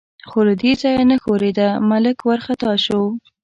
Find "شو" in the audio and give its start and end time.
2.85-3.01